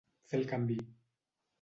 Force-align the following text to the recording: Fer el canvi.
Fer 0.31 0.39
el 0.39 0.47
canvi. 0.53 0.79